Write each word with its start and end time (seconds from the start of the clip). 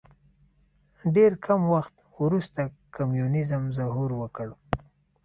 ډېر 1.15 1.31
کم 1.45 1.61
وخت 1.73 1.95
وروسته 2.23 2.61
کمونیزم 2.95 3.63
ظهور 3.77 4.09
وکړ. 4.21 4.47